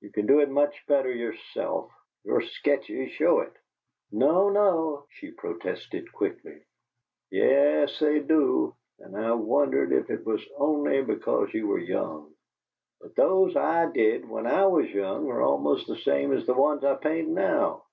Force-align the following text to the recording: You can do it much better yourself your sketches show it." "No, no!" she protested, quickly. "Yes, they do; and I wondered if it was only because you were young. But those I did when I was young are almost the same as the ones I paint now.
You 0.00 0.10
can 0.10 0.26
do 0.26 0.40
it 0.40 0.50
much 0.50 0.84
better 0.88 1.12
yourself 1.12 1.92
your 2.24 2.40
sketches 2.40 3.12
show 3.12 3.38
it." 3.38 3.52
"No, 4.10 4.48
no!" 4.48 5.06
she 5.10 5.30
protested, 5.30 6.12
quickly. 6.12 6.64
"Yes, 7.30 7.96
they 8.00 8.18
do; 8.18 8.74
and 8.98 9.16
I 9.16 9.30
wondered 9.30 9.92
if 9.92 10.10
it 10.10 10.26
was 10.26 10.44
only 10.58 11.02
because 11.04 11.54
you 11.54 11.68
were 11.68 11.78
young. 11.78 12.34
But 13.00 13.14
those 13.14 13.54
I 13.54 13.88
did 13.92 14.28
when 14.28 14.48
I 14.48 14.66
was 14.66 14.90
young 14.92 15.30
are 15.30 15.40
almost 15.40 15.86
the 15.86 15.94
same 15.98 16.32
as 16.32 16.46
the 16.46 16.54
ones 16.54 16.82
I 16.82 16.94
paint 16.96 17.28
now. 17.28 17.84